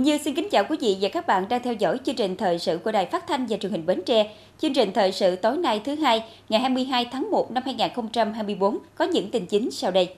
[0.00, 2.36] Quỳnh Như xin kính chào quý vị và các bạn đang theo dõi chương trình
[2.36, 4.34] thời sự của Đài Phát thanh và Truyền hình Bến Tre.
[4.58, 9.04] Chương trình thời sự tối nay thứ hai, ngày 22 tháng 1 năm 2024 có
[9.04, 10.14] những tin chính sau đây.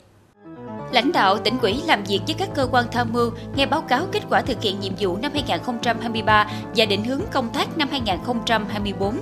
[0.93, 4.07] Lãnh đạo tỉnh ủy làm việc với các cơ quan tham mưu, nghe báo cáo
[4.13, 9.17] kết quả thực hiện nhiệm vụ năm 2023 và định hướng công tác năm 2024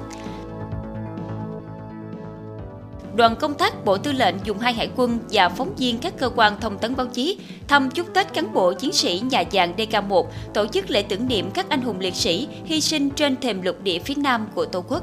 [3.15, 6.31] đoàn công tác, Bộ Tư lệnh dùng hai hải quân và phóng viên các cơ
[6.37, 7.39] quan thông tấn báo chí
[7.69, 10.25] thăm chúc Tết cán bộ chiến sĩ nhà dạng DK1
[10.55, 13.77] tổ chức lễ tưởng niệm các anh hùng liệt sĩ hy sinh trên thềm lục
[13.83, 15.03] địa phía Nam của Tổ quốc.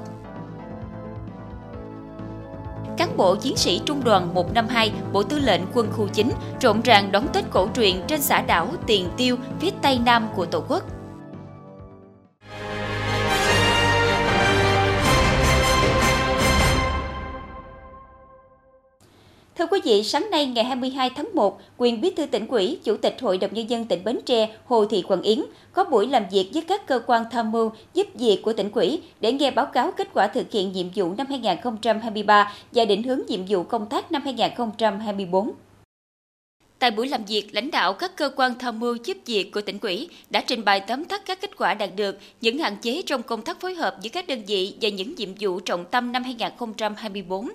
[2.97, 6.29] Cán bộ chiến sĩ Trung đoàn 152 Bộ Tư lệnh Quân khu 9
[6.61, 10.45] rộn ràng đón Tết cổ truyền trên xã đảo Tiền Tiêu, phía Tây Nam của
[10.45, 10.96] Tổ quốc.
[19.77, 23.15] Quý vị, sáng nay ngày 22 tháng 1, quyền bí thư tỉnh ủy, Chủ tịch
[23.21, 26.49] Hội đồng Nhân dân tỉnh Bến Tre Hồ Thị Quận Yến có buổi làm việc
[26.53, 29.91] với các cơ quan tham mưu giúp việc của tỉnh ủy để nghe báo cáo
[29.91, 34.11] kết quả thực hiện nhiệm vụ năm 2023 và định hướng nhiệm vụ công tác
[34.11, 35.51] năm 2024.
[36.79, 39.79] Tại buổi làm việc, lãnh đạo các cơ quan tham mưu giúp việc của tỉnh
[39.81, 43.23] ủy đã trình bày tóm tắt các kết quả đạt được, những hạn chế trong
[43.23, 46.23] công tác phối hợp giữa các đơn vị và những nhiệm vụ trọng tâm năm
[46.23, 47.49] 2024.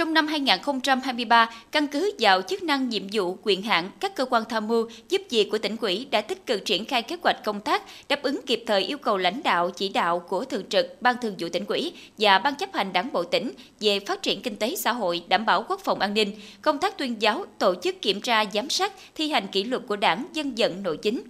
[0.00, 4.42] Trong năm 2023, căn cứ vào chức năng nhiệm vụ, quyền hạn, các cơ quan
[4.48, 7.60] tham mưu, giúp việc của tỉnh ủy đã tích cực triển khai kế hoạch công
[7.60, 11.16] tác, đáp ứng kịp thời yêu cầu lãnh đạo, chỉ đạo của Thường trực, Ban
[11.22, 14.56] Thường vụ tỉnh ủy và Ban chấp hành Đảng bộ tỉnh về phát triển kinh
[14.56, 18.02] tế xã hội, đảm bảo quốc phòng an ninh, công tác tuyên giáo, tổ chức
[18.02, 21.22] kiểm tra, giám sát, thi hành kỷ luật của đảng, dân vận nội chính.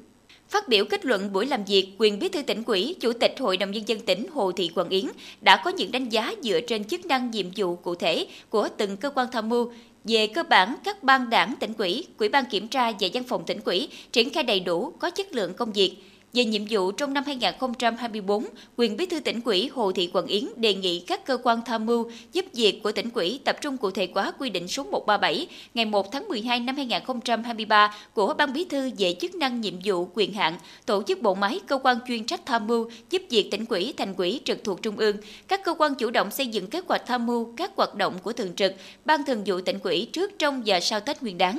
[0.51, 3.57] Phát biểu kết luận buổi làm việc, quyền bí thư tỉnh ủy, Chủ tịch Hội
[3.57, 5.05] đồng Nhân dân tỉnh Hồ Thị Quảng Yến
[5.41, 8.97] đã có những đánh giá dựa trên chức năng nhiệm vụ cụ thể của từng
[8.97, 9.73] cơ quan tham mưu,
[10.05, 13.45] về cơ bản, các ban đảng tỉnh ủy, quỹ ban kiểm tra và văn phòng
[13.47, 15.97] tỉnh ủy triển khai đầy đủ, có chất lượng công việc,
[16.33, 18.45] về nhiệm vụ trong năm 2024,
[18.77, 21.87] quyền bí thư tỉnh ủy Hồ Thị Quận Yến đề nghị các cơ quan tham
[21.87, 25.47] mưu giúp việc của tỉnh ủy tập trung cụ thể hóa quy định số 137
[25.75, 30.09] ngày 1 tháng 12 năm 2023 của Ban bí thư về chức năng nhiệm vụ
[30.15, 30.55] quyền hạn,
[30.87, 34.15] tổ chức bộ máy cơ quan chuyên trách tham mưu giúp việc tỉnh ủy, thành
[34.17, 35.17] ủy trực thuộc trung ương,
[35.49, 38.33] các cơ quan chủ động xây dựng kế hoạch tham mưu các hoạt động của
[38.33, 38.73] thường trực,
[39.05, 41.59] ban thường vụ tỉnh ủy trước, trong và sau Tết Nguyên đán.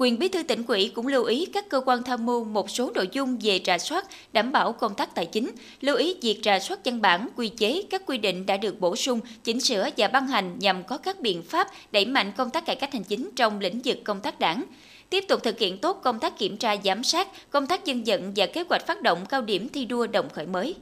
[0.00, 2.90] Quyền bí thư tỉnh ủy cũng lưu ý các cơ quan tham mưu một số
[2.94, 5.50] nội dung về rà soát, đảm bảo công tác tài chính,
[5.80, 8.96] lưu ý việc rà soát văn bản, quy chế, các quy định đã được bổ
[8.96, 12.66] sung, chỉnh sửa và ban hành nhằm có các biện pháp đẩy mạnh công tác
[12.66, 14.64] cải cách hành chính trong lĩnh vực công tác đảng
[15.10, 18.32] tiếp tục thực hiện tốt công tác kiểm tra giám sát, công tác dân vận
[18.36, 20.74] và kế hoạch phát động cao điểm thi đua đồng khởi mới.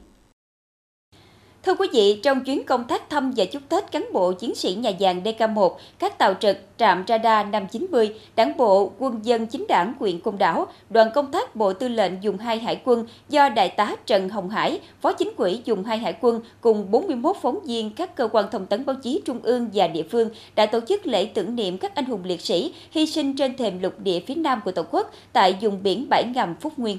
[1.63, 4.73] Thưa quý vị, trong chuyến công tác thăm và chúc Tết cán bộ chiến sĩ
[4.73, 9.93] nhà giàn DK1, các tàu trực trạm radar 590, đảng bộ, quân dân chính đảng
[9.99, 13.69] huyện Côn Đảo, đoàn công tác Bộ Tư lệnh dùng hai hải quân do Đại
[13.69, 17.91] tá Trần Hồng Hải, Phó Chính ủy dùng hai hải quân cùng 41 phóng viên
[17.91, 21.07] các cơ quan thông tấn báo chí trung ương và địa phương đã tổ chức
[21.07, 24.35] lễ tưởng niệm các anh hùng liệt sĩ hy sinh trên thềm lục địa phía
[24.35, 26.97] Nam của Tổ quốc tại vùng biển bãi ngầm Phúc Nguyên.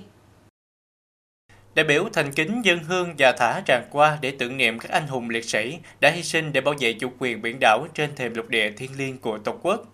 [1.74, 5.06] Đại biểu thành kính dân hương và thả tràn qua để tưởng niệm các anh
[5.06, 8.34] hùng liệt sĩ đã hy sinh để bảo vệ chủ quyền biển đảo trên thềm
[8.34, 9.84] lục địa thiêng liêng của Tổ quốc.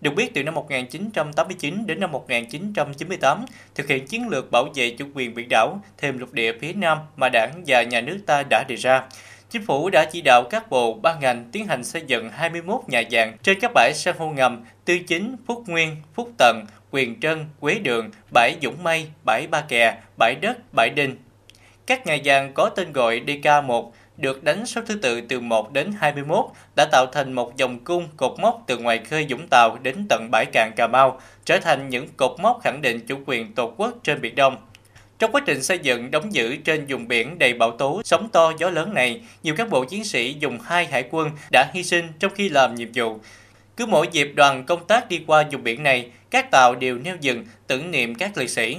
[0.00, 3.44] Được biết, từ năm 1989 đến năm 1998,
[3.74, 6.98] thực hiện chiến lược bảo vệ chủ quyền biển đảo, thêm lục địa phía Nam
[7.16, 9.02] mà đảng và nhà nước ta đã đề ra,
[9.50, 13.02] Chính phủ đã chỉ đạo các bộ, ban ngành tiến hành xây dựng 21 nhà
[13.10, 17.46] vàng trên các bãi san hô ngầm Tư Chính, Phúc Nguyên, Phúc Tần, Quyền Trân,
[17.60, 21.16] Quế Đường, bãi Dũng Mây, bãi Ba Kè, bãi Đất, bãi Đinh.
[21.86, 25.92] Các nhà gian có tên gọi DK1 được đánh số thứ tự từ 1 đến
[26.00, 26.44] 21
[26.76, 30.28] đã tạo thành một dòng cung cột mốc từ ngoài khơi Vũng Tàu đến tận
[30.30, 33.94] bãi cạn Cà Mau, trở thành những cột mốc khẳng định chủ quyền tổ quốc
[34.02, 34.56] trên Biển Đông.
[35.18, 38.52] Trong quá trình xây dựng đóng giữ trên vùng biển đầy bão tố, sóng to
[38.58, 42.08] gió lớn này, nhiều cán bộ chiến sĩ dùng hai hải quân đã hy sinh
[42.18, 43.18] trong khi làm nhiệm vụ.
[43.76, 47.16] Cứ mỗi dịp đoàn công tác đi qua vùng biển này, các tàu đều neo
[47.20, 48.76] dừng tưởng niệm các liệt sĩ.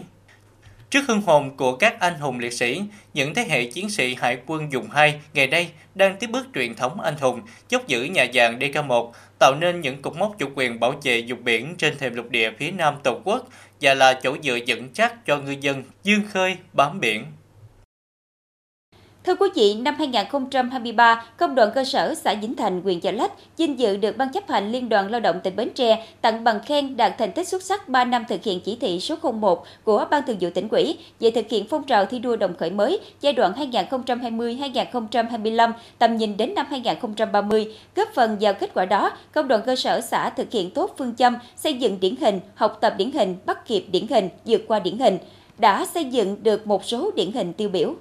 [0.89, 2.81] Trước hương hồn của các anh hùng liệt sĩ,
[3.13, 6.75] những thế hệ chiến sĩ hải quân dùng 2 ngày nay đang tiếp bước truyền
[6.75, 10.79] thống anh hùng, chốt giữ nhà giàn DK1, tạo nên những cột mốc chủ quyền
[10.79, 13.47] bảo vệ vùng biển trên thềm lục địa phía nam Tổ quốc
[13.81, 17.25] và là chỗ dựa vững chắc cho ngư dân dương khơi bám biển.
[19.27, 23.31] Thưa quý vị, năm 2023, Công đoàn cơ sở xã Vĩnh Thành, huyện Chợ Lách
[23.57, 26.59] vinh dự được Ban chấp hành Liên đoàn Lao động tỉnh Bến Tre tặng bằng
[26.65, 30.05] khen đạt thành tích xuất sắc 3 năm thực hiện chỉ thị số 01 của
[30.11, 32.99] Ban Thường vụ tỉnh ủy về thực hiện phong trào thi đua đồng khởi mới
[33.21, 37.75] giai đoạn 2020-2025, tầm nhìn đến năm 2030.
[37.95, 41.15] Góp phần vào kết quả đó, Công đoàn cơ sở xã thực hiện tốt phương
[41.15, 44.79] châm xây dựng điển hình, học tập điển hình, bắt kịp điển hình, vượt qua
[44.79, 45.17] điển hình
[45.57, 47.95] đã xây dựng được một số điển hình tiêu biểu.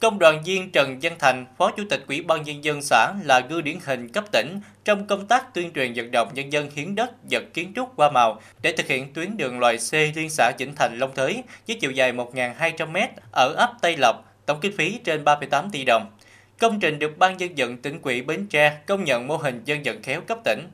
[0.00, 3.40] Công đoàn viên Trần Văn Thành, Phó Chủ tịch Ủy ban Nhân dân xã là
[3.40, 6.94] gương điển hình cấp tỉnh trong công tác tuyên truyền vận động nhân dân hiến
[6.94, 10.52] đất, vật kiến trúc qua màu để thực hiện tuyến đường loại C liên xã
[10.58, 14.16] Vĩnh Thành Long Thới với chiều dài 1.200m ở ấp Tây Lộc,
[14.46, 16.10] tổng kinh phí trên 38 tỷ đồng.
[16.58, 19.82] Công trình được Ban dân vận tỉnh quỹ Bến Tre công nhận mô hình dân
[19.84, 20.68] vận khéo cấp tỉnh.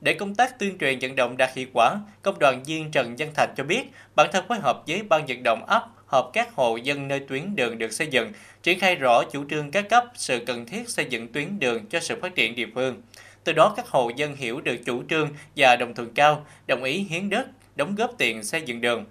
[0.00, 3.28] Để công tác tuyên truyền vận động đạt hiệu quả, công đoàn viên Trần Văn
[3.34, 3.82] Thành cho biết
[4.14, 7.56] bản thân phối hợp với ban vận động ấp hợp các hộ dân nơi tuyến
[7.56, 8.32] đường được xây dựng,
[8.62, 12.00] triển khai rõ chủ trương các cấp sự cần thiết xây dựng tuyến đường cho
[12.00, 13.02] sự phát triển địa phương.
[13.44, 16.98] Từ đó các hộ dân hiểu được chủ trương và đồng thuận cao, đồng ý
[16.98, 19.04] hiến đất, đóng góp tiền xây dựng đường.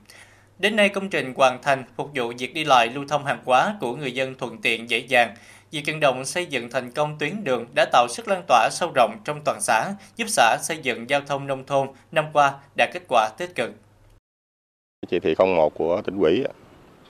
[0.59, 3.75] Đến nay công trình hoàn thành phục vụ việc đi lại lưu thông hàng hóa
[3.81, 5.36] của người dân thuận tiện dễ dàng.
[5.71, 8.92] Việc vận động xây dựng thành công tuyến đường đã tạo sức lan tỏa sâu
[8.95, 12.89] rộng trong toàn xã, giúp xã xây dựng giao thông nông thôn năm qua đạt
[12.94, 13.71] kết quả tích cực.
[15.09, 16.44] Chỉ thị 01 của tỉnh ủy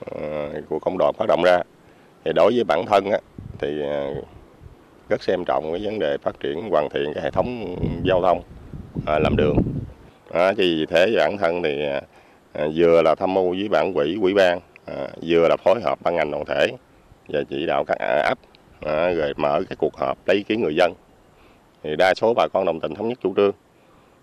[0.04, 1.58] Ờ, của công đoàn phát động ra.
[2.24, 3.18] Thì đối với bản thân á,
[3.58, 4.14] thì ờ,
[5.08, 8.42] rất xem trọng cái vấn đề phát triển hoàn thiện cái hệ thống giao thông
[9.06, 9.56] à, làm đường.
[10.32, 11.86] À, vì thế bản thân thì
[12.52, 15.98] à, vừa là tham mưu với bản quỹ quỹ ban à, vừa là phối hợp
[16.02, 16.68] ban ngành đoàn thể
[17.28, 18.38] và chỉ đạo các ấp
[18.80, 20.92] à, rồi mở cái cuộc họp lấy ý kiến người dân.
[21.82, 23.52] Thì đa số bà con đồng tình thống nhất chủ trương.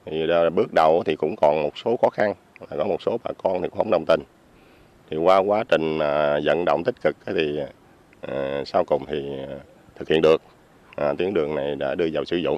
[0.06, 2.34] Thì bước đầu thì cũng còn một số khó khăn
[2.78, 4.22] có một số bà con thì cũng không đồng tình
[5.09, 7.59] thì qua quá trình à, vận động tích cực thì
[8.21, 9.55] à, sau cùng thì à,
[9.95, 10.41] thực hiện được.
[10.95, 12.57] À, tuyến đường này đã đưa vào sử dụng.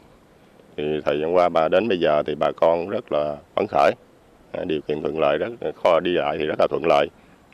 [0.77, 3.91] Thì thời gian qua bà đến bây giờ thì bà con rất là phấn khởi.
[4.51, 5.49] À, điều kiện thuận lợi rất
[5.83, 7.07] kho đi lại thì rất là thuận lợi.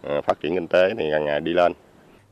[0.03, 1.73] À, phát triển kinh tế thì ngày ngày đi lên.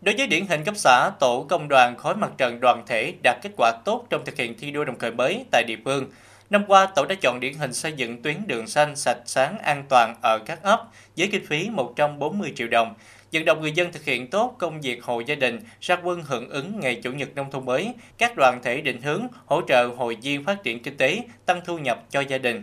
[0.02, 3.38] Đối với điển hình cấp xã, tổ công đoàn khối mặt trận đoàn thể đạt
[3.42, 6.06] kết quả tốt trong thực hiện thi đua đồng khởi mới tại địa phương.
[6.50, 9.84] Năm qua, tổ đã chọn điển hình xây dựng tuyến đường xanh sạch sáng an
[9.90, 10.82] toàn ở các ấp
[11.18, 12.94] với kinh phí 140 triệu đồng,
[13.32, 16.50] vận động người dân thực hiện tốt công việc hộ gia đình, ra quân hưởng
[16.50, 20.18] ứng ngày Chủ nhật nông thôn mới, các đoàn thể định hướng hỗ trợ hội
[20.22, 22.62] viên phát triển kinh tế, tăng thu nhập cho gia đình.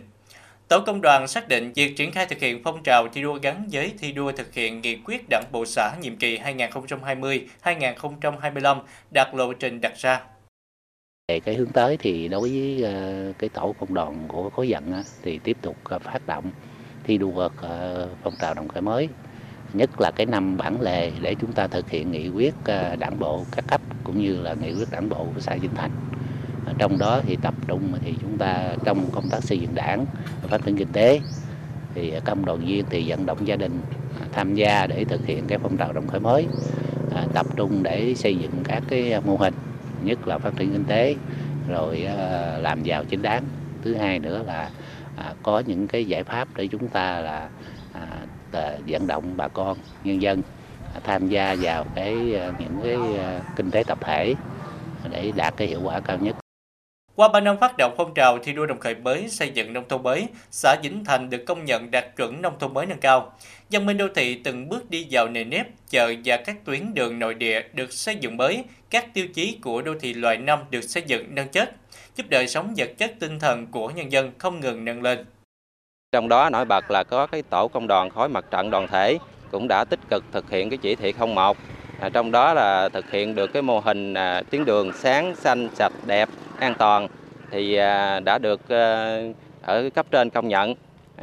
[0.67, 3.67] Tổ công đoàn xác định việc triển khai thực hiện phong trào thi đua gắn
[3.71, 6.39] với thi đua thực hiện nghị quyết Đảng bộ xã nhiệm kỳ
[7.63, 8.81] 2020-2025
[9.11, 10.21] đạt lộ trình đặt ra.
[11.31, 15.03] Về cái hướng tới thì đối với ờ, cái tổ công đoàn của khối dận
[15.23, 16.51] thì tiếp tục ờ, phát động
[17.03, 19.09] thi đua ờ, phong trào đồng khởi mới.
[19.73, 22.53] Nhất là cái năm bản lề để chúng ta thực hiện nghị quyết
[22.99, 25.91] đảng bộ các cấp cũng như là nghị quyết đảng bộ của xã Vĩnh Thành
[26.77, 30.05] trong đó thì tập trung thì chúng ta trong công tác xây dựng đảng,
[30.41, 31.19] phát triển kinh tế,
[31.95, 33.79] thì công đoàn viên thì vận động gia đình
[34.21, 36.45] à, tham gia để thực hiện cái phong trào đồng khởi mới.
[37.15, 39.53] À, tập trung để xây dựng các cái mô hình
[40.03, 41.15] nhất là phát triển kinh tế,
[41.67, 43.43] rồi ờ, làm giàu chính đáng.
[43.81, 44.69] Thứ hai nữa là
[45.15, 47.49] à, có những cái giải pháp để chúng ta là
[47.93, 48.07] à,
[48.87, 50.41] vận động bà con, nhân dân
[50.93, 54.35] à, tham gia vào cái ờ, những cái ờ, kinh tế tập thể
[55.11, 56.35] để đạt cái hiệu quả cao nhất
[57.17, 59.87] qua 3 năm phát động phong trào thi đua đồng khởi mới xây dựng nông
[59.89, 63.33] thôn mới, xã Vĩnh Thành được công nhận đạt chuẩn nông thôn mới nâng cao.
[63.69, 67.19] Dân minh đô thị từng bước đi vào nề nếp, chợ và các tuyến đường
[67.19, 70.81] nội địa được xây dựng mới, các tiêu chí của đô thị loại 5 được
[70.81, 71.71] xây dựng nâng chất,
[72.15, 75.25] giúp đời sống vật chất tinh thần của nhân dân không ngừng nâng lên.
[76.11, 79.17] Trong đó nổi bật là có cái tổ công đoàn khối mặt trận đoàn thể
[79.51, 81.57] cũng đã tích cực thực hiện cái chỉ thị 01
[81.99, 85.69] À, trong đó là thực hiện được cái mô hình à, tuyến đường sáng, xanh,
[85.73, 87.07] sạch, đẹp, an toàn.
[87.51, 88.61] Thì à, đã được
[89.61, 90.75] ở cấp trên công nhận.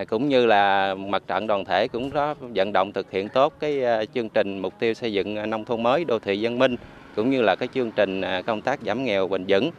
[0.09, 3.83] Cũng như là mặt trận đoàn thể cũng có vận động thực hiện tốt cái
[4.15, 6.77] chương trình mục tiêu xây dựng nông thôn mới, đô thị văn minh,
[7.17, 9.71] cũng như là cái chương trình công tác giảm nghèo bền vững.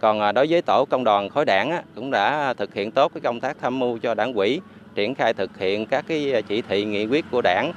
[0.00, 3.40] Còn đối với tổ công đoàn khối đảng cũng đã thực hiện tốt cái công
[3.40, 4.60] tác tham mưu cho đảng quỹ
[4.94, 7.72] triển khai thực hiện các cái chỉ thị, nghị quyết của đảng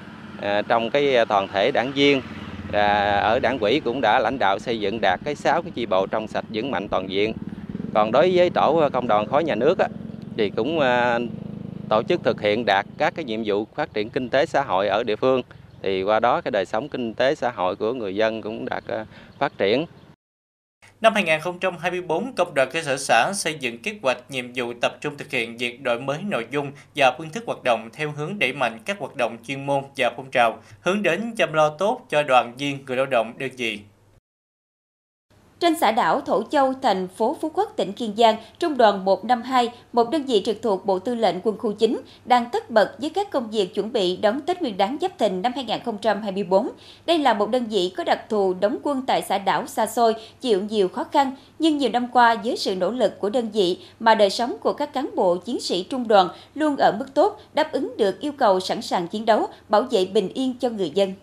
[0.68, 2.22] trong cái toàn thể đảng viên
[2.72, 5.86] à, ở đảng quỹ cũng đã lãnh đạo xây dựng đạt cái 6 cái chi
[5.86, 7.34] bộ trong sạch vững mạnh toàn diện.
[7.94, 9.88] Còn đối với tổ ờ, công đoàn khối nhà nước á,
[10.38, 11.20] thì cũng à,
[11.90, 14.88] tổ chức thực hiện đạt các cái nhiệm vụ phát triển kinh tế xã hội
[14.88, 15.42] ở địa phương
[15.82, 18.84] thì qua đó cái đời sống kinh tế xã hội của người dân cũng đạt
[18.88, 19.06] à,
[19.40, 19.86] phát triển
[21.02, 25.18] Năm 2024, Công đoàn cơ sở xã xây dựng kế hoạch nhiệm vụ tập trung
[25.18, 28.54] thực hiện việc đổi mới nội dung và phương thức hoạt động theo hướng đẩy
[28.54, 32.24] mạnh các hoạt động chuyên môn và phong trào, hướng đến chăm lo tốt cho
[32.24, 33.80] đoàn viên người lao động đơn vị.
[35.60, 39.70] Trên xã đảo Thổ Châu, thành phố Phú Quốc, tỉnh Kiên Giang, Trung đoàn 152,
[39.94, 43.10] một đơn vị trực thuộc Bộ Tư lệnh Quân khu 9, đang tất bật với
[43.10, 46.70] các công việc chuẩn bị đón Tết Nguyên đán Giáp Thìn năm 2024.
[47.06, 50.16] Đây là một đơn vị có đặc thù đóng quân tại xã đảo xa xôi,
[50.42, 53.80] chịu nhiều khó khăn, nhưng nhiều năm qua với sự nỗ lực của đơn vị
[54.00, 57.42] mà đời sống của các cán bộ chiến sĩ trung đoàn luôn ở mức tốt,
[57.54, 60.90] đáp ứng được yêu cầu sẵn sàng chiến đấu, bảo vệ bình yên cho người
[60.90, 61.14] dân.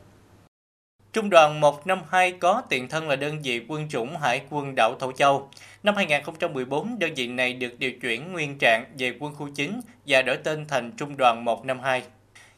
[1.15, 5.13] Trung đoàn 152 có tiền thân là đơn vị quân chủng Hải quân đảo Thổ
[5.13, 5.49] Châu.
[5.83, 10.23] Năm 2014, đơn vị này được điều chuyển nguyên trạng về quân khu 9 và
[10.23, 12.03] đổi tên thành Trung đoàn 152.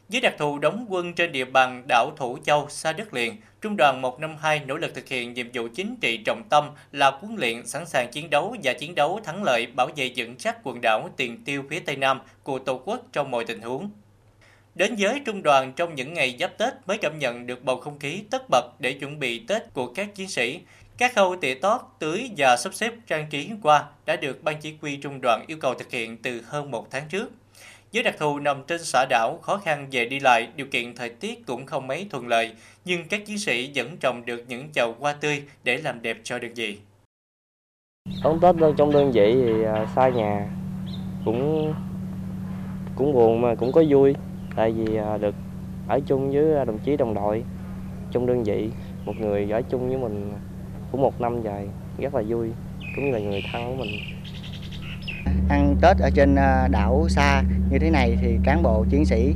[0.09, 3.77] Với đặc thù đóng quân trên địa bàn đảo Thủ Châu xa đất liền, Trung
[3.79, 7.67] đoàn 152 nỗ lực thực hiện nhiệm vụ chính trị trọng tâm là huấn luyện
[7.67, 11.11] sẵn sàng chiến đấu và chiến đấu thắng lợi bảo vệ vững chắc quần đảo
[11.17, 13.91] tiền tiêu phía Tây Nam của Tổ quốc trong mọi tình huống.
[14.77, 17.99] Đến với trung đoàn trong những ngày giáp Tết mới cảm nhận được bầu không
[17.99, 20.61] khí tất bật để chuẩn bị Tết của các chiến sĩ.
[20.99, 24.75] Các khâu tỉa tót, tưới và sắp xếp trang trí qua đã được Ban Chỉ
[24.81, 27.31] huy Trung đoàn yêu cầu thực hiện từ hơn một tháng trước.
[27.93, 31.11] Với đặc thù nằm trên xã đảo, khó khăn về đi lại, điều kiện thời
[31.11, 32.53] tiết cũng không mấy thuận lợi,
[32.85, 36.39] nhưng các chiến sĩ vẫn trồng được những chậu hoa tươi để làm đẹp cho
[36.39, 36.79] đơn vị.
[38.25, 40.51] Đón Tết trong đơn vị thì à, xa nhà,
[41.25, 41.75] cũng
[42.97, 44.15] cũng buồn mà cũng có vui
[44.57, 45.35] tại vì à, được
[45.89, 47.43] ở chung với à, đồng chí đồng đội
[48.11, 48.71] trong đơn vị,
[49.05, 50.33] một người ở chung với mình
[50.93, 51.67] cũng một năm dài,
[51.99, 52.51] rất là vui,
[52.97, 53.91] cũng như là người thân của mình.
[55.49, 59.35] Ăn Tết ở trên à, đảo xa như thế này thì cán bộ chiến sĩ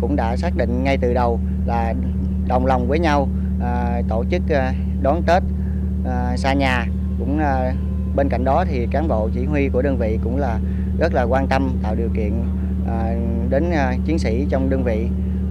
[0.00, 1.94] cũng đã xác định ngay từ đầu là
[2.48, 3.28] đồng lòng với nhau
[4.08, 4.42] tổ chức
[5.02, 5.42] đón Tết
[6.36, 6.86] xa nhà.
[7.18, 7.40] Cũng
[8.16, 10.60] bên cạnh đó thì cán bộ chỉ huy của đơn vị cũng là
[10.98, 12.32] rất là quan tâm, tạo điều kiện
[12.90, 13.14] À,
[13.50, 15.06] đến à, chiến sĩ trong đơn vị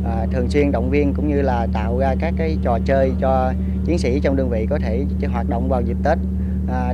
[0.06, 3.54] à, thường xuyên động viên cũng như là tạo ra các cái trò chơi cho
[3.86, 6.18] chiến sĩ trong đơn vị có thể hoạt động vào dịp Tết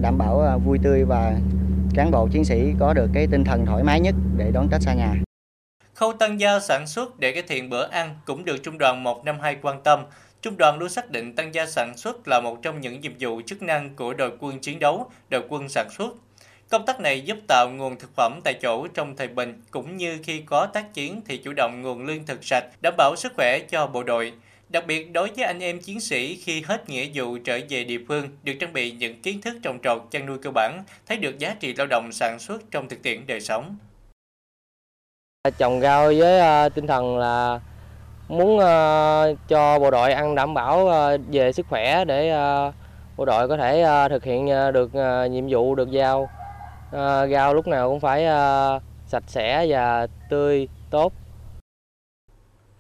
[0.02, 1.34] đảm bảo vui tươi và
[1.96, 4.82] cán bộ chiến sĩ có được cái tinh thần thoải mái nhất để đón Tết
[4.82, 5.16] xa nhà.
[5.94, 9.58] Khâu tăng gia sản xuất để cải thiện bữa ăn cũng được Trung đoàn 152
[9.62, 10.00] quan tâm.
[10.42, 13.42] Trung đoàn luôn xác định tăng gia sản xuất là một trong những nhiệm vụ
[13.46, 16.16] chức năng của đội quân chiến đấu, đội quân sản xuất.
[16.74, 20.20] Công tác này giúp tạo nguồn thực phẩm tại chỗ trong thời bình, cũng như
[20.24, 23.60] khi có tác chiến thì chủ động nguồn lương thực sạch, đảm bảo sức khỏe
[23.60, 24.34] cho bộ đội.
[24.70, 27.98] Đặc biệt đối với anh em chiến sĩ khi hết nghĩa vụ trở về địa
[28.08, 31.40] phương được trang bị những kiến thức trồng trọt chăn nuôi cơ bản, thấy được
[31.40, 33.78] giá trị lao động sản xuất trong thực tiễn đời sống.
[35.58, 37.60] Trồng rau với ờ, tinh thần là
[38.28, 42.34] muốn ờ, cho bộ đội ăn đảm bảo ờ, về sức khỏe để
[43.18, 44.92] bộ đội có thể thực hiện được
[45.30, 46.30] nhiệm vụ được giao
[46.94, 51.14] à, rau lúc nào cũng phải à, sạch sẽ và tươi tốt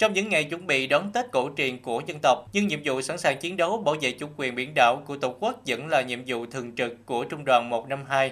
[0.03, 3.01] trong những ngày chuẩn bị đón Tết cổ truyền của dân tộc, nhưng nhiệm vụ
[3.01, 6.01] sẵn sàng chiến đấu bảo vệ chủ quyền biển đảo của Tổ quốc vẫn là
[6.01, 8.31] nhiệm vụ thường trực của Trung đoàn 152.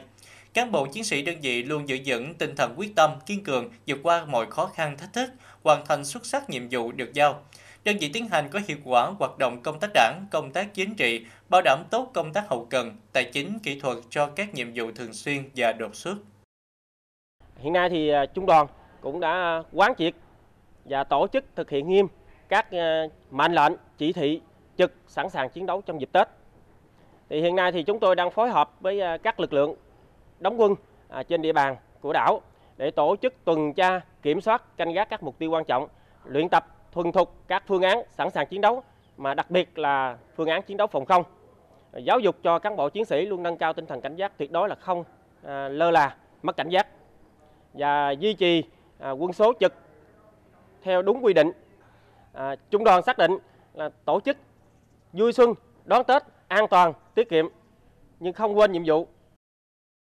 [0.53, 3.69] Cán bộ chiến sĩ đơn vị luôn giữ vững tinh thần quyết tâm, kiên cường,
[3.87, 5.29] vượt qua mọi khó khăn thách thức,
[5.63, 7.41] hoàn thành xuất sắc nhiệm vụ được giao
[7.83, 10.95] đơn vị tiến hành có hiệu quả hoạt động công tác đảng, công tác chính
[10.95, 14.67] trị, bảo đảm tốt công tác hậu cần, tài chính, kỹ thuật cho các nhiệm
[14.75, 16.15] vụ thường xuyên và đột xuất.
[17.57, 18.67] Hiện nay thì à, trung đoàn
[19.01, 20.13] cũng đã quán triệt
[20.85, 22.07] và tổ chức thực hiện nghiêm
[22.49, 24.41] các à, mệnh lệnh, chỉ thị
[24.77, 26.27] trực sẵn sàng chiến đấu trong dịp Tết.
[27.29, 29.75] Thì hiện nay thì chúng tôi đang phối hợp với à, các lực lượng
[30.39, 30.75] đóng quân
[31.27, 32.41] trên địa bàn của đảo
[32.77, 35.87] để tổ chức tuần tra, kiểm soát, canh gác các mục tiêu quan trọng,
[36.25, 38.83] luyện tập thuần thục các phương án sẵn sàng chiến đấu
[39.17, 41.23] mà đặc biệt là phương án chiến đấu phòng không.
[41.93, 44.51] Giáo dục cho cán bộ chiến sĩ luôn nâng cao tinh thần cảnh giác tuyệt
[44.51, 45.03] đối là không
[45.43, 46.87] à, lơ là mất cảnh giác.
[47.73, 48.63] Và duy trì
[48.99, 49.73] à, quân số trực
[50.83, 51.51] theo đúng quy định.
[52.33, 53.37] À, trung đoàn xác định
[53.73, 54.37] là tổ chức
[55.13, 55.53] vui xuân
[55.85, 57.47] đón tết an toàn tiết kiệm
[58.19, 59.07] nhưng không quên nhiệm vụ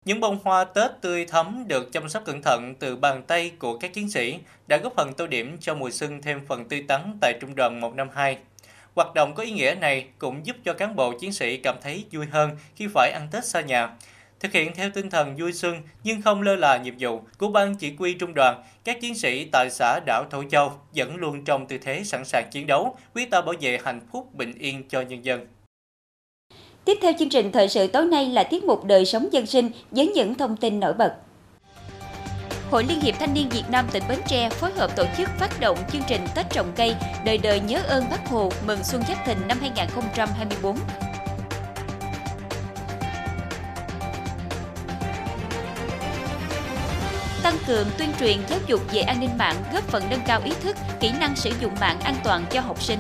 [0.06, 3.78] những bông hoa Tết tươi thắm được chăm sóc cẩn thận từ bàn tay của
[3.78, 7.18] các chiến sĩ đã góp phần tô điểm cho mùa xuân thêm phần tươi tắn
[7.22, 8.38] tại Trung đoàn 152.
[8.96, 12.06] Hoạt động có ý nghĩa này cũng giúp cho cán bộ chiến sĩ cảm thấy
[12.12, 13.90] vui hơn khi phải ăn Tết xa nhà.
[14.40, 17.76] Thực hiện theo tinh thần vui xuân nhưng không lơ là nhiệm vụ của ban
[17.76, 21.68] chỉ huy trung đoàn, các chiến sĩ tại xã đảo Thổ Châu vẫn luôn trong
[21.68, 25.02] tư thế sẵn sàng chiến đấu, quyết tâm bảo vệ hạnh phúc bình yên cho
[25.02, 25.48] nhân dân.
[26.86, 29.72] Tiếp theo chương trình thời sự tối nay là tiết mục đời sống dân sinh
[29.92, 31.14] với những thông tin nổi bật.
[32.72, 35.60] Hội Liên hiệp Thanh niên Việt Nam tỉnh Bến Tre phối hợp tổ chức phát
[35.60, 39.26] động chương trình Tết trồng cây đời đời nhớ ơn Bác Hồ mừng Xuân Giáp
[39.26, 40.78] Thìn năm 2024.
[47.44, 50.52] Tăng cường tuyên truyền giáo dục về an ninh mạng góp phần nâng cao ý
[50.62, 53.00] thức, kỹ năng sử dụng mạng an toàn cho học sinh.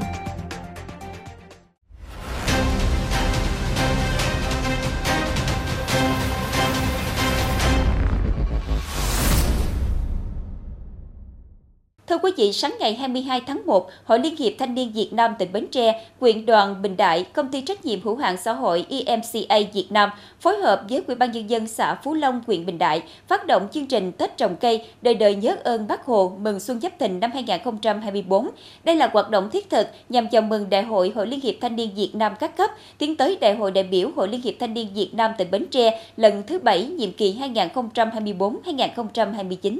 [12.23, 15.53] Quý vị, sáng ngày 22 tháng 1, Hội Liên hiệp Thanh niên Việt Nam tỉnh
[15.53, 19.59] Bến Tre, quyện đoàn Bình Đại, công ty trách nhiệm hữu hạn xã hội EMCA
[19.73, 23.03] Việt Nam phối hợp với Ủy ban nhân dân xã Phú Long, huyện Bình Đại
[23.27, 26.79] phát động chương trình Tết trồng cây đời đời nhớ ơn Bác Hồ mừng xuân
[26.79, 28.49] Giáp Thìn năm 2024.
[28.83, 31.75] Đây là hoạt động thiết thực nhằm chào mừng Đại hội Hội Liên hiệp Thanh
[31.75, 34.73] niên Việt Nam các cấp tiến tới Đại hội đại biểu Hội Liên hiệp Thanh
[34.73, 39.79] niên Việt Nam tỉnh Bến Tre lần thứ 7 nhiệm kỳ 2024-2029.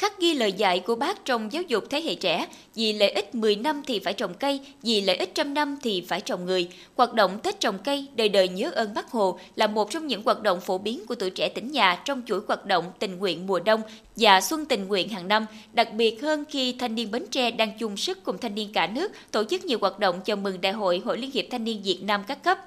[0.00, 3.34] Khắc ghi lời dạy của bác trong giáo dục thế hệ trẻ, vì lợi ích
[3.34, 6.68] 10 năm thì phải trồng cây, vì lợi ích trăm năm thì phải trồng người.
[6.96, 10.22] Hoạt động Tết trồng cây, đời đời nhớ ơn bác Hồ là một trong những
[10.22, 13.46] hoạt động phổ biến của tuổi trẻ tỉnh nhà trong chuỗi hoạt động tình nguyện
[13.46, 13.82] mùa đông
[14.16, 17.78] và xuân tình nguyện hàng năm, đặc biệt hơn khi thanh niên Bến Tre đang
[17.78, 20.72] chung sức cùng thanh niên cả nước tổ chức nhiều hoạt động chào mừng Đại
[20.72, 22.58] hội Hội Liên hiệp Thanh niên Việt Nam các cấp.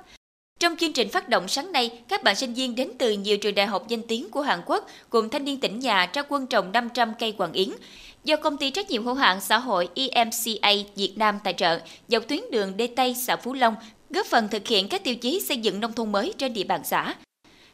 [0.63, 3.55] Trong chương trình phát động sáng nay, các bạn sinh viên đến từ nhiều trường
[3.55, 6.71] đại học danh tiếng của Hàn Quốc cùng thanh niên tỉnh nhà trao quân trồng
[6.71, 7.69] 500 cây quảng yến.
[8.23, 12.27] Do công ty trách nhiệm hữu hạn xã hội EMCA Việt Nam tài trợ, dọc
[12.27, 13.75] tuyến đường Đê Tây xã Phú Long,
[14.09, 16.81] góp phần thực hiện các tiêu chí xây dựng nông thôn mới trên địa bàn
[16.83, 17.15] xã.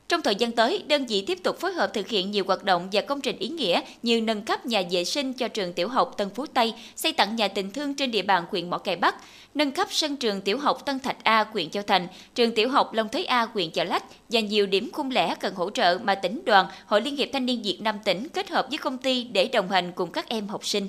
[0.09, 2.89] Trong thời gian tới, đơn vị tiếp tục phối hợp thực hiện nhiều hoạt động
[2.91, 6.13] và công trình ý nghĩa như nâng cấp nhà vệ sinh cho trường tiểu học
[6.17, 9.15] Tân Phú Tây, xây tặng nhà tình thương trên địa bàn huyện Mỏ Cày Bắc,
[9.55, 12.93] nâng cấp sân trường tiểu học Tân Thạch A, huyện Châu Thành, trường tiểu học
[12.93, 16.15] Long Thới A, huyện Chợ Lách và nhiều điểm khung lẻ cần hỗ trợ mà
[16.15, 19.23] tỉnh đoàn, Hội Liên hiệp Thanh niên Việt Nam tỉnh kết hợp với công ty
[19.23, 20.87] để đồng hành cùng các em học sinh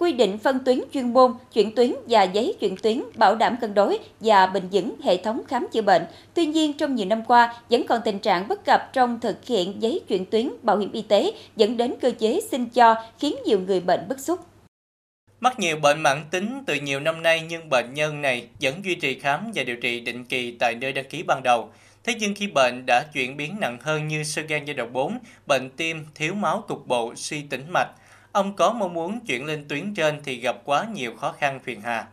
[0.00, 3.74] quy định phân tuyến chuyên môn, chuyển tuyến và giấy chuyển tuyến bảo đảm cân
[3.74, 6.06] đối và bình vững hệ thống khám chữa bệnh.
[6.34, 9.82] Tuy nhiên, trong nhiều năm qua, vẫn còn tình trạng bất cập trong thực hiện
[9.82, 13.60] giấy chuyển tuyến bảo hiểm y tế dẫn đến cơ chế xin cho khiến nhiều
[13.60, 14.40] người bệnh bức xúc.
[15.40, 18.94] Mắc nhiều bệnh mãn tính từ nhiều năm nay nhưng bệnh nhân này vẫn duy
[18.94, 21.70] trì khám và điều trị định kỳ tại nơi đăng ký ban đầu.
[22.04, 25.18] Thế nhưng khi bệnh đã chuyển biến nặng hơn như sơ gan giai đoạn 4,
[25.46, 27.88] bệnh tim, thiếu máu cục bộ, suy tĩnh mạch,
[28.32, 31.80] Ông có mong muốn chuyển lên tuyến trên thì gặp quá nhiều khó khăn phiền
[31.80, 32.08] hà.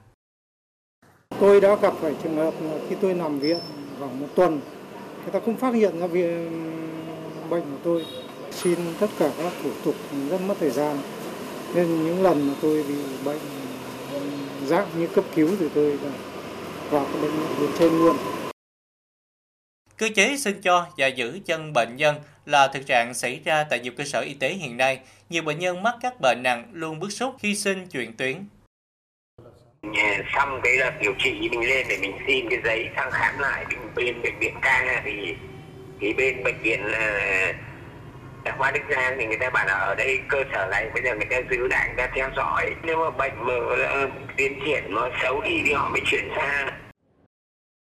[1.39, 2.53] Tôi đã gặp phải trường hợp
[2.89, 3.59] khi tôi nằm viện
[3.99, 4.61] khoảng một tuần,
[5.23, 6.49] người ta không phát hiện ra viện
[7.49, 8.05] bệnh của tôi.
[8.51, 9.95] Xin tất cả các thủ tục
[10.29, 11.01] rất mất thời gian.
[11.75, 13.39] Nên những lần mà tôi bị bệnh
[14.65, 15.97] dạng như cấp cứu thì tôi
[16.89, 18.17] vào cái bệnh viện trên luôn.
[19.97, 22.15] Cơ chế xin cho và giữ chân bệnh nhân
[22.47, 24.99] là thực trạng xảy ra tại nhiều cơ sở y tế hiện nay.
[25.29, 28.45] Nhiều bệnh nhân mắc các bệnh nặng luôn bức xúc khi xin chuyển tuyến.
[30.35, 33.65] Xong cái đợt điều trị mình lên để mình xin cái giấy sang khám lại
[33.69, 35.35] bên, bên bệnh viện ca thì
[35.99, 37.53] thì bên bệnh viện là
[38.57, 41.15] khoa Đức Giang thì người ta bảo là ở đây cơ sở này bây giờ
[41.15, 43.53] người ta giữ lại người ta theo dõi nếu mà bệnh mà
[43.87, 46.86] ờ, tiến triển nó xấu đi thì họ mới chuyển sang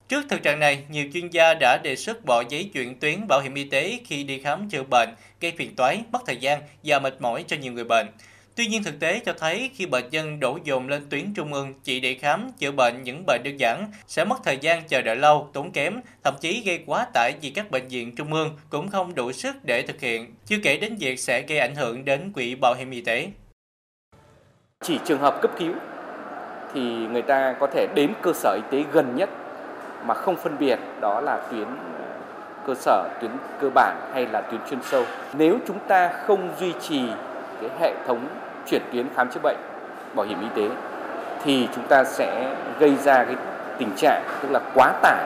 [0.07, 3.41] Trước thực trạng này, nhiều chuyên gia đã đề xuất bỏ giấy chuyển tuyến bảo
[3.41, 5.09] hiểm y tế khi đi khám chữa bệnh,
[5.41, 8.07] gây phiền toái, mất thời gian và mệt mỏi cho nhiều người bệnh.
[8.55, 11.73] Tuy nhiên thực tế cho thấy khi bệnh nhân đổ dồn lên tuyến trung ương
[11.83, 15.15] chỉ để khám chữa bệnh những bệnh đơn giản sẽ mất thời gian chờ đợi
[15.15, 18.89] lâu, tốn kém, thậm chí gây quá tải vì các bệnh viện trung ương cũng
[18.89, 22.31] không đủ sức để thực hiện, chưa kể đến việc sẽ gây ảnh hưởng đến
[22.33, 23.27] quỹ bảo hiểm y tế.
[24.83, 25.73] Chỉ trường hợp cấp cứu
[26.73, 29.29] thì người ta có thể đến cơ sở y tế gần nhất
[30.05, 31.67] mà không phân biệt đó là tuyến
[31.99, 32.05] ờ,
[32.67, 35.03] cơ sở, tuyến cơ bản hay là tuyến chuyên sâu.
[35.37, 37.01] Nếu chúng ta không duy trì
[37.61, 38.19] cái hệ thống
[38.67, 39.57] chuyển tuyến khám chữa bệnh
[40.15, 40.69] bảo hiểm y tế
[41.43, 43.35] thì chúng ta sẽ gây ra cái
[43.77, 45.25] tình trạng tức là quá tải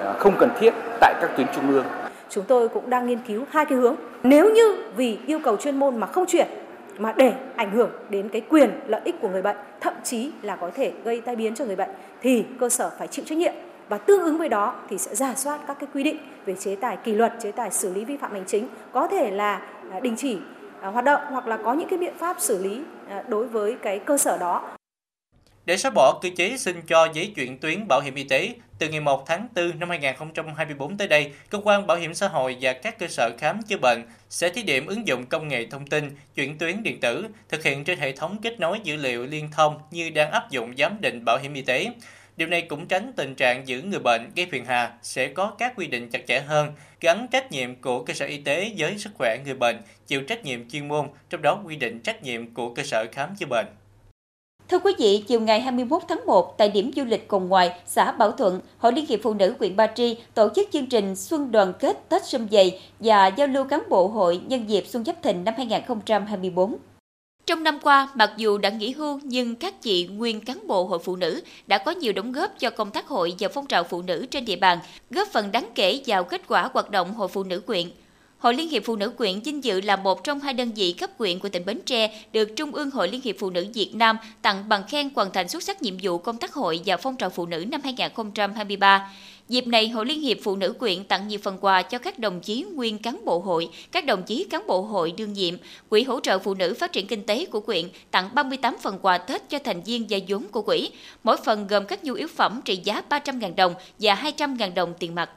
[0.00, 1.84] ờ, không cần thiết tại các tuyến trung ương.
[2.30, 3.94] Chúng tôi cũng đang nghiên cứu hai cái hướng.
[4.22, 6.46] Nếu như vì yêu cầu chuyên môn mà không chuyển
[6.98, 10.56] mà để ảnh hưởng đến cái quyền lợi ích của người bệnh, thậm chí là
[10.56, 13.52] có thể gây tai biến cho người bệnh thì cơ sở phải chịu trách nhiệm
[13.88, 16.76] và tương ứng với đó thì sẽ giả soát các cái quy định về chế
[16.76, 20.00] tài kỷ luật, chế tài xử lý vi phạm hành chính, có thể là à,
[20.00, 20.38] đình chỉ
[20.80, 23.76] à, hoạt động hoặc là có những cái biện pháp xử lý à, đối với
[23.82, 24.78] cái cơ sở đó.
[25.64, 28.88] Để xóa bỏ cơ chế xin cho giấy chuyển tuyến bảo hiểm y tế, từ
[28.88, 32.72] ngày 1 tháng 4 năm 2024 tới đây, Cơ quan Bảo hiểm xã hội và
[32.72, 36.10] các cơ sở khám chữa bệnh sẽ thí điểm ứng dụng công nghệ thông tin,
[36.34, 39.78] chuyển tuyến điện tử, thực hiện trên hệ thống kết nối dữ liệu liên thông
[39.90, 41.90] như đang áp dụng giám định bảo hiểm y tế.
[42.38, 45.72] Điều này cũng tránh tình trạng giữ người bệnh gây phiền hà, sẽ có các
[45.76, 49.10] quy định chặt chẽ hơn, gắn trách nhiệm của cơ sở y tế với sức
[49.18, 52.74] khỏe người bệnh, chịu trách nhiệm chuyên môn, trong đó quy định trách nhiệm của
[52.74, 53.66] cơ sở khám chữa bệnh.
[54.68, 58.12] Thưa quý vị, chiều ngày 21 tháng 1, tại điểm du lịch Cồn Ngoài, xã
[58.12, 61.52] Bảo Thuận, Hội Liên hiệp Phụ nữ huyện Ba Tri tổ chức chương trình Xuân
[61.52, 65.22] đoàn kết Tết Sâm Dày và giao lưu cán bộ hội nhân dịp Xuân Giáp
[65.22, 66.76] Thìn năm 2024.
[67.48, 70.98] Trong năm qua, mặc dù đã nghỉ hưu nhưng các chị nguyên cán bộ hội
[70.98, 74.02] phụ nữ đã có nhiều đóng góp cho công tác hội và phong trào phụ
[74.02, 74.78] nữ trên địa bàn,
[75.10, 77.90] góp phần đáng kể vào kết quả hoạt động hội phụ nữ quyện.
[78.38, 81.18] Hội Liên hiệp Phụ nữ quyện vinh dự là một trong hai đơn vị cấp
[81.18, 84.16] quyện của tỉnh Bến Tre được Trung ương Hội Liên hiệp Phụ nữ Việt Nam
[84.42, 87.30] tặng bằng khen hoàn thành xuất sắc nhiệm vụ công tác hội và phong trào
[87.30, 89.10] phụ nữ năm 2023.
[89.48, 92.40] Dịp này, Hội Liên hiệp Phụ nữ quyện tặng nhiều phần quà cho các đồng
[92.40, 95.54] chí nguyên cán bộ hội, các đồng chí cán bộ hội đương nhiệm.
[95.88, 99.18] Quỹ hỗ trợ phụ nữ phát triển kinh tế của quyện tặng 38 phần quà
[99.18, 100.90] Tết cho thành viên và vốn của quỹ.
[101.24, 105.14] Mỗi phần gồm các nhu yếu phẩm trị giá 300.000 đồng và 200.000 đồng tiền
[105.14, 105.30] mặt.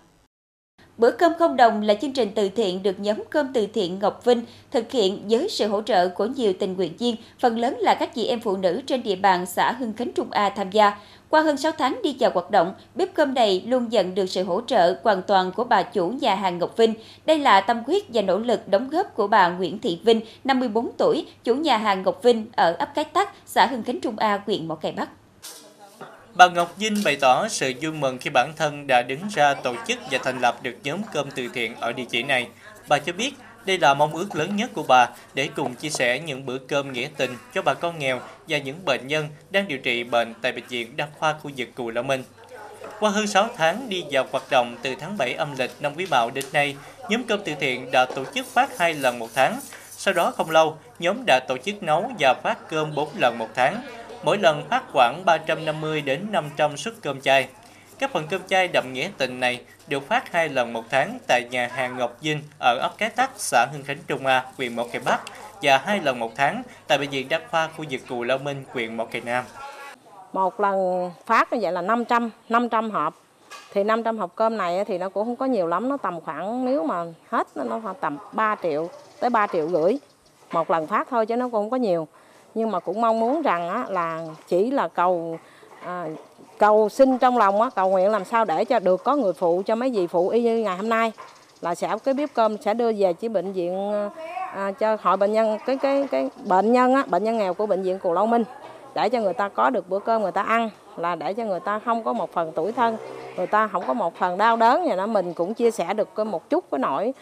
[1.01, 4.25] Bữa cơm không đồng là chương trình từ thiện được nhóm cơm từ thiện Ngọc
[4.25, 7.95] Vinh thực hiện với sự hỗ trợ của nhiều tình nguyện viên, phần lớn là
[7.95, 10.93] các chị em phụ nữ trên địa bàn xã Hưng Khánh Trung A tham gia.
[11.29, 14.43] Qua hơn 6 tháng đi vào hoạt động, bếp cơm này luôn nhận được sự
[14.43, 16.93] hỗ trợ hoàn toàn của bà chủ nhà hàng Ngọc Vinh.
[17.25, 20.89] Đây là tâm huyết và nỗ lực đóng góp của bà Nguyễn Thị Vinh, 54
[20.97, 24.41] tuổi, chủ nhà hàng Ngọc Vinh ở ấp Cái Tắc, xã Hưng Khánh Trung A,
[24.45, 25.09] huyện Mỏ Cày Bắc.
[26.36, 29.76] Bà Ngọc Vinh bày tỏ sự vui mừng khi bản thân đã đứng ra tổ
[29.88, 32.48] chức và thành lập được nhóm cơm từ thiện ở địa chỉ này.
[32.88, 33.34] Bà cho biết
[33.65, 36.94] đây là mong ước lớn nhất của bà để cùng chia sẻ những bữa cơm
[36.94, 40.52] nghĩa tình cho bà con nghèo và những bệnh nhân đang điều trị bệnh tại
[40.52, 42.24] Bệnh viện Đa khoa khu vực Cù Lao Minh.
[43.00, 46.06] Qua hơn 6 tháng đi vào hoạt động từ tháng 7 âm lịch năm Quý
[46.10, 46.76] Mão đến nay,
[47.10, 49.60] nhóm cơm từ thiện đã tổ chức phát hai lần một tháng.
[49.98, 53.50] Sau đó không lâu, nhóm đã tổ chức nấu và phát cơm 4 lần một
[53.56, 53.82] tháng
[54.23, 57.47] mỗi lần phát khoảng 350 đến 500 suất cơm chay.
[57.99, 61.43] Các phần cơm chay đậm nghĩa tình này được phát hai lần một tháng tại
[61.51, 64.88] nhà hàng Ngọc Vinh ở ấp Cái Tắc, xã Hưng Khánh Trung A, huyện Mộc
[64.91, 65.21] Cày Bắc
[65.62, 68.63] và hai lần một tháng tại bệnh viện đa khoa khu vực Cù Lao Minh,
[68.73, 69.43] huyện Mộc Cày Nam.
[70.34, 73.13] Một lần phát như vậy là 500, 500 hộp.
[73.73, 76.65] Thì 500 hộp cơm này thì nó cũng không có nhiều lắm, nó tầm khoảng
[76.65, 79.93] nếu mà hết nó khoảng tầm 3 triệu tới 3 triệu rưỡi
[80.51, 82.07] một lần phát thôi chứ nó cũng không có nhiều
[82.55, 85.37] nhưng mà cũng mong muốn rằng á, là chỉ là cầu
[85.85, 86.05] à,
[86.57, 89.61] cầu xin trong lòng á, cầu nguyện làm sao để cho được có người phụ
[89.65, 91.11] cho mấy vị phụ y như ngày hôm nay.
[91.61, 93.93] Là sẽ cái bếp cơm sẽ đưa về chỉ bệnh viện
[94.55, 97.65] à, cho hội bệnh nhân cái cái cái bệnh nhân á, bệnh nhân nghèo của
[97.65, 98.43] bệnh viện Cù Lao Minh.
[98.93, 101.59] Để cho người ta có được bữa cơm người ta ăn là để cho người
[101.59, 102.97] ta không có một phần tuổi thân
[103.37, 105.05] người ta không có một phần đau đớn vậy đó.
[105.05, 107.13] Mình cũng chia sẻ được một chút cái nỗi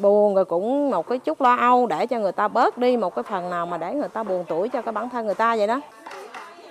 [0.00, 3.14] buồn rồi cũng một cái chút lo âu để cho người ta bớt đi một
[3.14, 5.56] cái phần nào mà để người ta buồn tuổi cho cái bản thân người ta
[5.56, 5.80] vậy đó.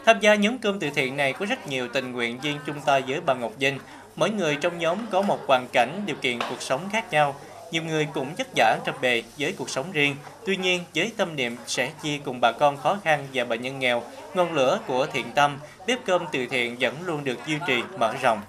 [0.05, 3.03] Tham gia nhóm cơm từ thiện này có rất nhiều tình nguyện viên chung tay
[3.07, 3.79] với bà Ngọc Vinh.
[4.15, 7.35] Mỗi người trong nhóm có một hoàn cảnh, điều kiện cuộc sống khác nhau.
[7.71, 10.15] Nhiều người cũng vất vả trong bề với cuộc sống riêng.
[10.45, 13.79] Tuy nhiên, với tâm niệm sẽ chia cùng bà con khó khăn và bệnh nhân
[13.79, 14.01] nghèo,
[14.33, 18.13] ngọn lửa của thiện tâm, bếp cơm từ thiện vẫn luôn được duy trì, mở
[18.21, 18.41] rộng.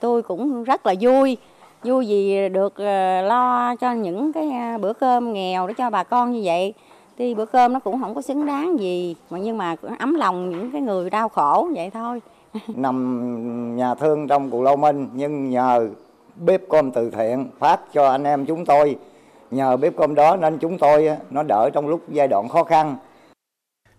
[0.00, 1.36] Tôi cũng rất là vui
[1.84, 6.04] vui vì được ờ, lo cho những cái ờ, bữa cơm nghèo để cho bà
[6.04, 6.74] con như vậy.
[7.18, 10.50] Thì bữa cơm nó cũng không có xứng đáng gì mà nhưng mà ấm lòng
[10.50, 12.20] những cái người đau khổ vậy thôi.
[12.74, 15.88] Nằm nhà thương trong Cù Lao Minh nhưng nhờ
[16.36, 18.96] bếp cơm từ thiện phát cho anh em chúng tôi.
[19.50, 22.96] Nhờ bếp cơm đó nên chúng tôi nó đỡ trong lúc giai đoạn khó khăn.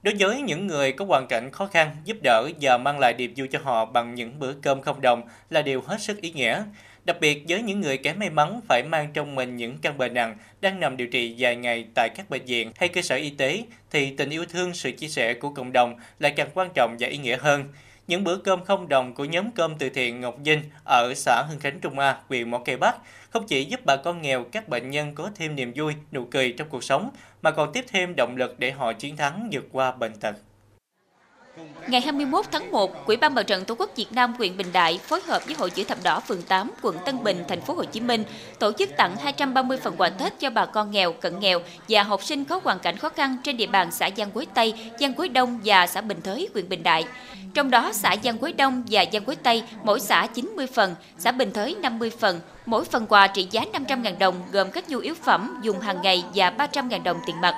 [0.05, 3.33] Đối với những người có hoàn cảnh khó khăn, giúp đỡ và mang lại niềm
[3.37, 6.63] vui cho họ bằng những bữa cơm không đồng là điều hết sức ý nghĩa.
[7.05, 10.13] Đặc biệt với những người kém may mắn phải mang trong mình những căn bệnh
[10.13, 13.29] nặng đang nằm điều trị dài ngày tại các bệnh viện hay cơ sở y
[13.29, 16.95] tế thì tình yêu thương sự chia sẻ của cộng đồng lại càng quan trọng
[16.99, 17.63] và ý nghĩa hơn.
[18.07, 21.59] Những bữa cơm không đồng của nhóm cơm từ thiện Ngọc Vinh ở xã Hưng
[21.59, 22.95] Khánh Trung A, huyện Mỏ Cây Bắc
[23.29, 26.53] không chỉ giúp bà con nghèo, các bệnh nhân có thêm niềm vui, nụ cười
[26.57, 27.09] trong cuộc sống,
[27.41, 30.35] mà còn tiếp thêm động lực để họ chiến thắng vượt qua bệnh tật.
[31.87, 34.99] Ngày 21 tháng 1, Quỹ ban Mặt trận Tổ quốc Việt Nam huyện Bình Đại
[35.03, 37.83] phối hợp với Hội chữ thập đỏ phường 8, quận Tân Bình, thành phố Hồ
[37.83, 38.23] Chí Minh
[38.59, 42.23] tổ chức tặng 230 phần quà Tết cho bà con nghèo, cận nghèo và học
[42.23, 45.27] sinh có hoàn cảnh khó khăn trên địa bàn xã Giang Quế Tây, Giang Quế
[45.27, 47.03] Đông và xã Bình Thới, huyện Bình Đại.
[47.53, 51.31] Trong đó, xã Giang Quế Đông và Giang Quế Tây mỗi xã 90 phần, xã
[51.31, 55.13] Bình Thới 50 phần, mỗi phần quà trị giá 500.000 đồng gồm các nhu yếu
[55.23, 57.55] phẩm dùng hàng ngày và 300.000 đồng tiền mặt.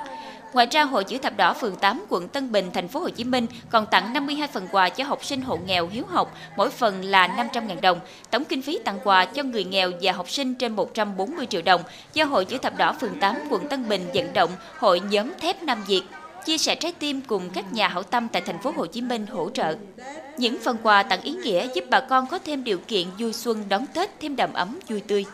[0.57, 3.23] Ngoài ra, Hội chữ thập đỏ phường 8 quận Tân Bình thành phố Hồ Chí
[3.23, 7.03] Minh còn tặng 52 phần quà cho học sinh hộ nghèo hiếu học, mỗi phần
[7.03, 7.99] là 500.000 đồng.
[8.31, 11.81] Tổng kinh phí tặng quà cho người nghèo và học sinh trên 140 triệu đồng
[12.13, 15.63] do Hội chữ thập đỏ phường 8 quận Tân Bình vận động Hội nhóm thép
[15.63, 16.03] Nam Việt
[16.45, 19.27] chia sẻ trái tim cùng các nhà hảo tâm tại thành phố Hồ Chí Minh
[19.27, 19.75] hỗ trợ.
[20.37, 23.63] Những phần quà tặng ý nghĩa giúp bà con có thêm điều kiện vui xuân
[23.69, 25.25] đón Tết thêm đầm ấm vui tươi.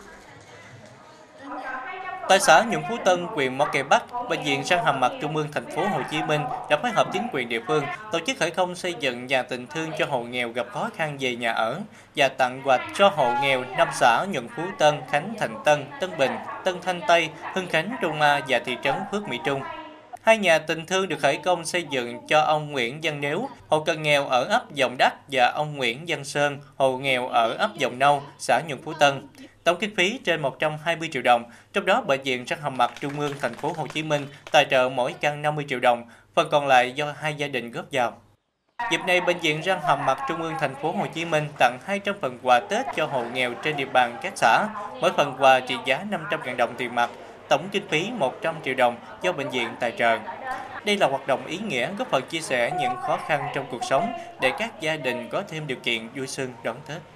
[2.28, 5.36] Tại xã Nhuận Phú Tân, huyện Mỏ Cày Bắc, bệnh viện răng hàm mặt Trung
[5.36, 8.38] ương thành phố Hồ Chí Minh đã phối hợp chính quyền địa phương tổ chức
[8.38, 11.52] khởi công xây dựng nhà tình thương cho hộ nghèo gặp khó khăn về nhà
[11.52, 11.80] ở
[12.16, 16.10] và tặng quà cho hộ nghèo năm xã Nhuận Phú Tân, Khánh Thành Tân, Tân
[16.18, 16.32] Bình,
[16.64, 19.60] Tân Thanh Tây, Hưng Khánh, Trung A và thị trấn Phước Mỹ Trung.
[20.24, 23.80] Hai nhà tình thương được khởi công xây dựng cho ông Nguyễn Văn Nếu, hộ
[23.80, 27.70] cận nghèo ở ấp Dòng Đắc và ông Nguyễn Văn Sơn, hộ nghèo ở ấp
[27.76, 29.28] Dòng Nâu, xã Nhuận Phú Tân.
[29.64, 33.20] Tổng kinh phí trên 120 triệu đồng, trong đó bệnh viện răng hàm mặt Trung
[33.20, 36.66] ương thành phố Hồ Chí Minh tài trợ mỗi căn 50 triệu đồng, phần còn
[36.66, 38.16] lại do hai gia đình góp vào.
[38.90, 41.78] Dịp này, Bệnh viện răng hàm mặt Trung ương thành phố Hồ Chí Minh tặng
[41.84, 44.68] 200 phần quà Tết cho hộ nghèo trên địa bàn các xã,
[45.00, 47.10] mỗi phần quà trị giá 500.000 đồng tiền mặt,
[47.48, 50.18] tổng kinh phí 100 triệu đồng do bệnh viện tài trợ.
[50.84, 53.84] Đây là hoạt động ý nghĩa góp phần chia sẻ những khó khăn trong cuộc
[53.84, 57.13] sống để các gia đình có thêm điều kiện vui xuân đón Tết.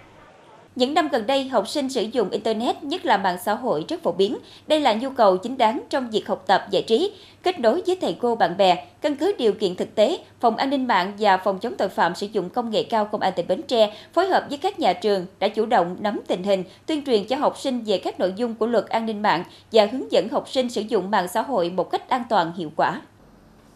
[0.79, 4.03] Những năm gần đây, học sinh sử dụng Internet, nhất là mạng xã hội rất
[4.03, 4.39] phổ biến.
[4.67, 7.13] Đây là nhu cầu chính đáng trong việc học tập giải trí,
[7.43, 8.87] kết nối với thầy cô bạn bè.
[9.01, 12.15] Căn cứ điều kiện thực tế, Phòng An ninh mạng và Phòng chống tội phạm
[12.15, 14.93] sử dụng công nghệ cao Công an tỉnh Bến Tre phối hợp với các nhà
[14.93, 18.33] trường đã chủ động nắm tình hình, tuyên truyền cho học sinh về các nội
[18.37, 21.43] dung của luật an ninh mạng và hướng dẫn học sinh sử dụng mạng xã
[21.43, 23.01] hội một cách an toàn hiệu quả.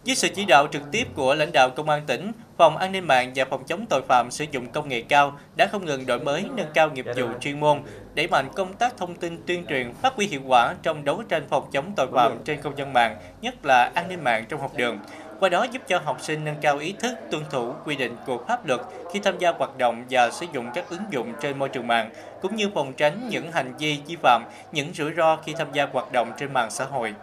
[0.07, 3.07] Với sự chỉ đạo trực tiếp của lãnh đạo Công an tỉnh, Phòng An ninh
[3.07, 6.21] mạng và Phòng chống tội phạm sử dụng công nghệ cao đã không ngừng đổi
[6.21, 7.83] mới, nâng cao nghiệp vụ chuyên môn,
[8.15, 11.43] đẩy mạnh công tác thông tin tuyên truyền, phát huy hiệu quả trong đấu tranh
[11.49, 14.73] phòng chống tội phạm trên không gian mạng, nhất là an ninh mạng trong học
[14.77, 14.99] đường.
[15.41, 18.45] Qua đó giúp cho học sinh nâng cao ý thức tuân thủ quy định của
[18.49, 18.81] pháp luật
[19.13, 22.11] khi tham gia hoạt động và sử dụng các ứng dụng trên môi trường mạng,
[22.43, 25.87] cũng như phòng tránh những hành vi vi phạm, những rủi ro khi tham gia
[25.93, 27.15] hoạt động trên mạng xã hội.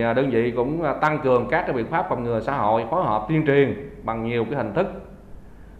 [0.00, 3.04] Đơn vị cũng à, tăng cường các cái biện pháp phòng ngừa xã hội, phối
[3.04, 4.86] hợp tuyên truyền bằng nhiều cái hình thức,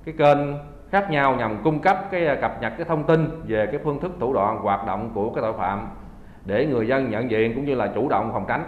[0.04, 0.38] cái kênh
[0.90, 4.00] khác nhau nhằm cung cấp cái à, cập nhật cái thông tin về cái phương
[4.00, 5.88] thức thủ đoạn hoạt động của cái tội phạm
[6.44, 8.64] để người dân nhận diện cũng như là chủ động phòng tránh.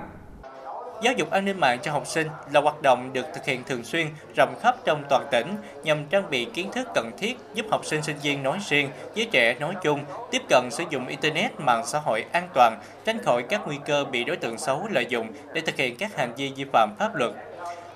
[1.03, 3.85] Giáo dục an ninh mạng cho học sinh là hoạt động được thực hiện thường
[3.85, 7.85] xuyên, rộng khắp trong toàn tỉnh nhằm trang bị kiến thức cần thiết giúp học
[7.85, 11.87] sinh sinh viên nói riêng, giới trẻ nói chung tiếp cận sử dụng Internet, mạng
[11.87, 15.29] xã hội an toàn, tránh khỏi các nguy cơ bị đối tượng xấu lợi dụng
[15.55, 17.33] để thực hiện các hành vi vi phạm pháp luật.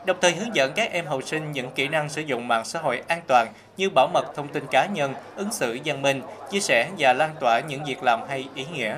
[0.04, 2.80] Đồng thời hướng dẫn các em học sinh những kỹ năng sử dụng mạng xã
[2.80, 6.60] hội an toàn như bảo mật thông tin cá nhân, ứng xử văn minh, chia
[6.60, 8.96] sẻ và lan tỏa những việc làm hay ý nghĩa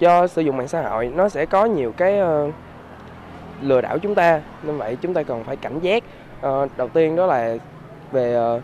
[0.00, 2.54] do sử dụng mạng xã hội nó sẽ có nhiều cái uh,
[3.62, 4.40] lừa đảo chúng ta.
[4.62, 6.02] Nên vậy chúng ta cần phải cảnh giác.
[6.46, 7.56] Uh, đầu tiên đó là
[8.12, 8.62] về uh,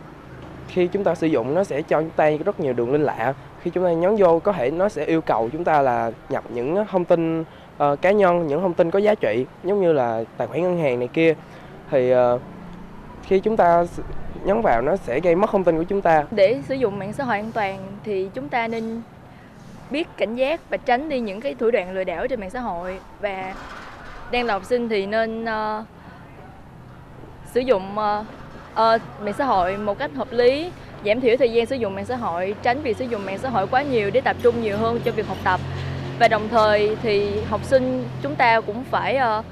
[0.68, 3.34] khi chúng ta sử dụng nó sẽ cho chúng ta rất nhiều đường link lạ.
[3.62, 6.44] Khi chúng ta nhấn vô có thể nó sẽ yêu cầu chúng ta là nhập
[6.48, 10.24] những thông tin uh, cá nhân những thông tin có giá trị giống như là
[10.36, 11.34] tài khoản ngân hàng này kia.
[11.90, 12.40] Thì uh,
[13.22, 13.84] khi chúng ta
[14.44, 16.24] nhấn vào nó sẽ gây mất thông tin của chúng ta.
[16.30, 19.02] Để sử dụng mạng xã hội an toàn thì chúng ta nên
[19.90, 22.60] biết cảnh giác và tránh đi những cái thủ đoạn lừa đảo trên mạng xã
[22.60, 22.98] hội.
[23.20, 23.54] Và
[24.30, 25.84] đang là học sinh thì nên uh,
[27.54, 28.26] sử dụng uh,
[28.72, 30.70] uh, mạng xã hội một cách hợp lý
[31.04, 33.48] giảm thiểu thời gian sử dụng mạng xã hội tránh việc sử dụng mạng xã
[33.48, 35.60] hội quá nhiều để tập trung nhiều hơn cho việc học tập.
[36.18, 39.44] Và đồng thời thì học sinh chúng ta cũng phải uh,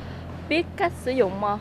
[0.48, 1.60] biết cách sử dụng uh,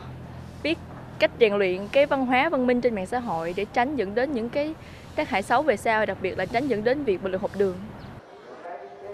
[0.62, 0.78] biết
[1.18, 4.14] cách rèn luyện cái văn hóa văn minh trên mạng xã hội để tránh dẫn
[4.14, 4.74] đến những cái
[5.14, 7.50] tác hại xấu về sau đặc biệt là tránh dẫn đến việc bạo lực học
[7.58, 7.76] đường.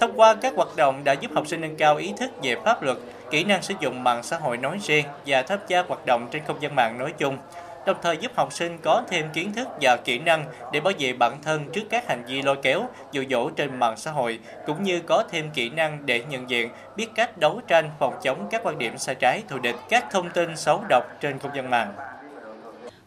[0.01, 2.83] Thông qua các hoạt động đã giúp học sinh nâng cao ý thức về pháp
[2.83, 2.97] luật,
[3.31, 6.43] kỹ năng sử dụng mạng xã hội nói riêng và tham gia hoạt động trên
[6.47, 7.39] không gian mạng nói chung,
[7.87, 11.13] đồng thời giúp học sinh có thêm kiến thức và kỹ năng để bảo vệ
[11.13, 14.83] bản thân trước các hành vi lôi kéo, dụ dỗ trên mạng xã hội, cũng
[14.83, 18.61] như có thêm kỹ năng để nhận diện, biết cách đấu tranh phòng chống các
[18.65, 21.95] quan điểm sai trái, thù địch, các thông tin xấu độc trên không gian mạng.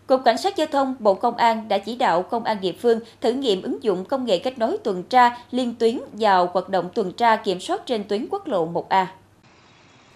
[0.07, 2.99] Cục Cảnh sát Giao thông, Bộ Công an đã chỉ đạo công an địa phương
[3.21, 6.89] thử nghiệm ứng dụng công nghệ kết nối tuần tra liên tuyến vào hoạt động
[6.93, 9.05] tuần tra kiểm soát trên tuyến quốc lộ 1A.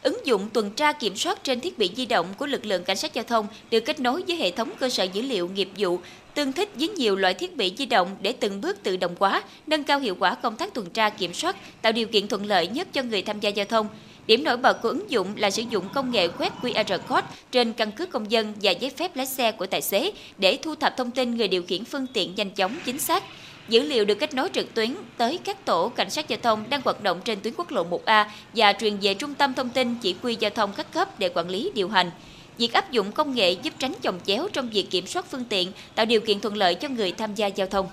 [0.03, 2.97] Ứng dụng tuần tra kiểm soát trên thiết bị di động của lực lượng cảnh
[2.97, 5.99] sát giao thông được kết nối với hệ thống cơ sở dữ liệu nghiệp vụ,
[6.33, 9.43] tương thích với nhiều loại thiết bị di động để từng bước tự động hóa,
[9.67, 12.67] nâng cao hiệu quả công tác tuần tra kiểm soát, tạo điều kiện thuận lợi
[12.67, 13.87] nhất cho người tham gia giao thông.
[14.27, 17.73] Điểm nổi bật của ứng dụng là sử dụng công nghệ quét QR code trên
[17.73, 20.97] căn cước công dân và giấy phép lái xe của tài xế để thu thập
[20.97, 23.23] thông tin người điều khiển phương tiện nhanh chóng chính xác.
[23.69, 26.81] Dữ liệu được kết nối trực tuyến tới các tổ cảnh sát giao thông đang
[26.85, 30.15] hoạt động trên tuyến quốc lộ 1A và truyền về trung tâm thông tin chỉ
[30.21, 32.11] huy giao thông các cấp để quản lý điều hành.
[32.57, 35.71] Việc áp dụng công nghệ giúp tránh chồng chéo trong việc kiểm soát phương tiện,
[35.95, 37.87] tạo điều kiện thuận lợi cho người tham gia giao thông.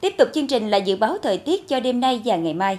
[0.00, 2.78] Tiếp tục chương trình là dự báo thời tiết cho đêm nay và ngày mai.